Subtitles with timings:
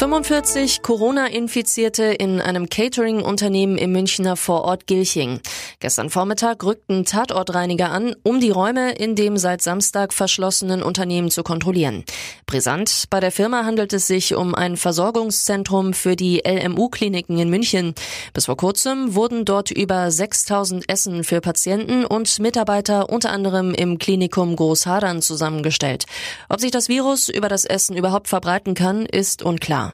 [0.00, 5.40] 45 Corona-Infizierte in einem Catering-Unternehmen im Münchner Vorort Gilching.
[5.78, 11.42] Gestern Vormittag rückten Tatortreiniger an, um die Räume in dem seit Samstag verschlossenen Unternehmen zu
[11.42, 12.04] kontrollieren.
[12.46, 17.94] Brisant, bei der Firma handelt es sich um ein Versorgungszentrum für die LMU-Kliniken in München.
[18.32, 23.98] Bis vor kurzem wurden dort über 6000 Essen für Patienten und Mitarbeiter unter anderem im
[23.98, 26.06] Klinikum Großhadern zusammengestellt.
[26.48, 29.89] Ob sich das Virus über das Essen überhaupt verbreiten kann, ist unklar.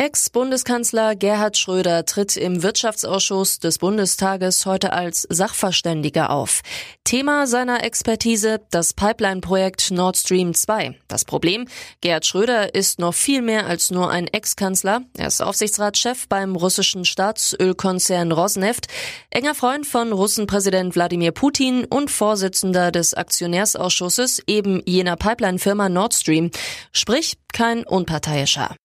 [0.00, 6.60] Ex-Bundeskanzler Gerhard Schröder tritt im Wirtschaftsausschuss des Bundestages heute als Sachverständiger auf.
[7.02, 10.94] Thema seiner Expertise das Pipeline-Projekt Nord Stream 2.
[11.08, 11.66] Das Problem,
[12.00, 15.02] Gerhard Schröder ist noch viel mehr als nur ein Ex-Kanzler.
[15.16, 18.86] Er ist Aufsichtsratschef beim russischen Staatsölkonzern Rosneft,
[19.30, 26.52] enger Freund von Russenpräsident Wladimir Putin und Vorsitzender des Aktionärsausschusses eben jener Pipeline-Firma Nord Stream.
[26.92, 28.76] Sprich, kein Unparteiischer.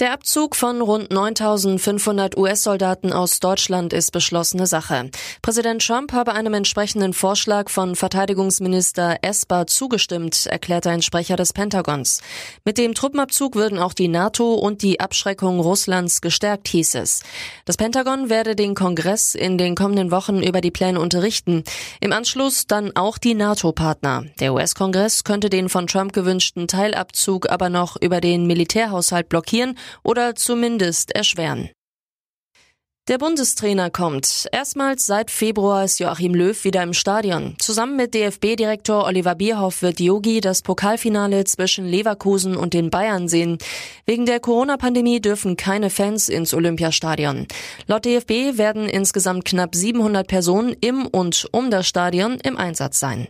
[0.00, 5.10] Der Abzug von rund 9500 US-Soldaten aus Deutschland ist beschlossene Sache.
[5.42, 12.20] Präsident Trump habe einem entsprechenden Vorschlag von Verteidigungsminister Esper zugestimmt, erklärte ein Sprecher des Pentagons.
[12.64, 17.24] Mit dem Truppenabzug würden auch die NATO und die Abschreckung Russlands gestärkt, hieß es.
[17.64, 21.64] Das Pentagon werde den Kongress in den kommenden Wochen über die Pläne unterrichten.
[22.00, 24.26] Im Anschluss dann auch die NATO-Partner.
[24.38, 30.34] Der US-Kongress könnte den von Trump gewünschten Teilabzug aber noch über den Militärhaushalt blockieren oder
[30.34, 31.70] zumindest erschweren.
[33.08, 34.48] Der Bundestrainer kommt.
[34.52, 37.54] Erstmals seit Februar ist Joachim Löw wieder im Stadion.
[37.58, 43.56] Zusammen mit DFB-Direktor Oliver Bierhoff wird Yogi das Pokalfinale zwischen Leverkusen und den Bayern sehen.
[44.04, 47.46] Wegen der Corona-Pandemie dürfen keine Fans ins Olympiastadion.
[47.86, 53.26] Laut DFB werden insgesamt knapp 700 Personen im und um das Stadion im Einsatz sein.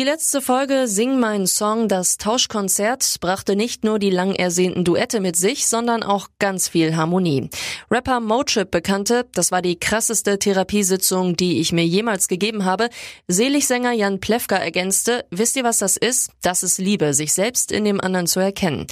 [0.00, 5.20] Die letzte Folge Sing meinen Song, das Tauschkonzert, brachte nicht nur die lang ersehnten Duette
[5.20, 7.50] mit sich, sondern auch ganz viel Harmonie.
[7.90, 12.88] Rapper Motrip bekannte, das war die krasseste Therapiesitzung, die ich mir jemals gegeben habe.
[13.28, 16.30] Seligsänger Jan Plewka ergänzte, wisst ihr was das ist?
[16.40, 18.86] Das ist Liebe, sich selbst in dem anderen zu erkennen.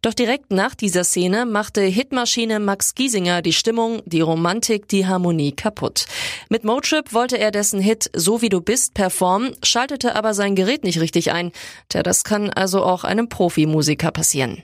[0.00, 5.52] Doch direkt nach dieser Szene machte Hitmaschine Max Giesinger die Stimmung, die Romantik, die Harmonie
[5.52, 6.06] kaputt.
[6.48, 10.84] Mit Motrip wollte er dessen Hit So wie du bist performen, schaltete aber sein Gerät
[10.84, 11.52] nicht richtig ein.
[11.88, 14.62] Tja, das kann also auch einem Profimusiker passieren.